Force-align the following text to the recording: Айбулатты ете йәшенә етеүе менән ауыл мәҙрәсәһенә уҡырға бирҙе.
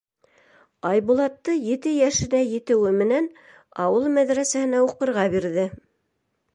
Айбулатты 0.91 1.57
ете 1.65 1.93
йәшенә 1.99 2.41
етеүе 2.55 2.95
менән 3.03 3.31
ауыл 3.87 4.11
мәҙрәсәһенә 4.19 4.85
уҡырға 4.91 5.29
бирҙе. 5.39 5.73